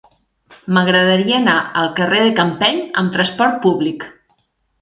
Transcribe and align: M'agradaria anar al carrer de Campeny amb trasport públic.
M'agradaria 0.77 1.35
anar 1.41 1.55
al 1.83 1.91
carrer 1.99 2.23
de 2.23 2.31
Campeny 2.41 2.81
amb 3.03 3.15
trasport 3.19 3.61
públic. 3.67 4.09